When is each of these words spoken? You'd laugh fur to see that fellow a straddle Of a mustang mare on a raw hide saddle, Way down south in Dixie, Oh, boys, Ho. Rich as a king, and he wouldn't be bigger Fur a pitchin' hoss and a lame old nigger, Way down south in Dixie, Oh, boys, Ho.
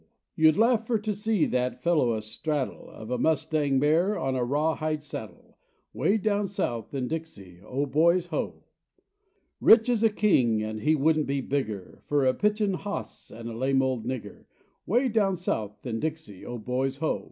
You'd 0.35 0.57
laugh 0.57 0.87
fur 0.87 0.97
to 0.97 1.13
see 1.13 1.45
that 1.45 1.79
fellow 1.79 2.15
a 2.17 2.23
straddle 2.23 2.89
Of 2.89 3.11
a 3.11 3.19
mustang 3.19 3.77
mare 3.77 4.17
on 4.17 4.35
a 4.35 4.43
raw 4.43 4.73
hide 4.73 5.03
saddle, 5.03 5.59
Way 5.93 6.17
down 6.17 6.47
south 6.47 6.91
in 6.95 7.07
Dixie, 7.07 7.61
Oh, 7.63 7.85
boys, 7.85 8.25
Ho. 8.31 8.63
Rich 9.59 9.89
as 9.89 10.01
a 10.01 10.09
king, 10.09 10.63
and 10.63 10.81
he 10.81 10.95
wouldn't 10.95 11.27
be 11.27 11.39
bigger 11.41 12.01
Fur 12.07 12.25
a 12.25 12.33
pitchin' 12.33 12.73
hoss 12.73 13.29
and 13.29 13.47
a 13.47 13.55
lame 13.55 13.83
old 13.83 14.03
nigger, 14.03 14.45
Way 14.87 15.07
down 15.07 15.37
south 15.37 15.85
in 15.85 15.99
Dixie, 15.99 16.47
Oh, 16.47 16.57
boys, 16.57 16.97
Ho. 16.97 17.19